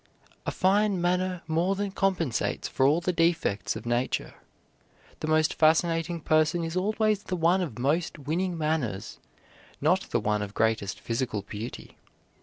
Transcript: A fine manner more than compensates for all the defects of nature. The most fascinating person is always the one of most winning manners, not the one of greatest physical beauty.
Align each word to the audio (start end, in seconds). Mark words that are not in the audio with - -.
A 0.47 0.51
fine 0.51 0.99
manner 0.99 1.43
more 1.45 1.75
than 1.75 1.91
compensates 1.91 2.67
for 2.67 2.87
all 2.87 3.01
the 3.01 3.13
defects 3.13 3.75
of 3.75 3.85
nature. 3.85 4.33
The 5.19 5.27
most 5.27 5.53
fascinating 5.53 6.21
person 6.21 6.63
is 6.63 6.75
always 6.75 7.21
the 7.21 7.35
one 7.35 7.61
of 7.61 7.77
most 7.77 8.17
winning 8.17 8.57
manners, 8.57 9.19
not 9.79 10.09
the 10.09 10.19
one 10.19 10.41
of 10.41 10.55
greatest 10.55 10.99
physical 10.99 11.43
beauty. 11.43 11.97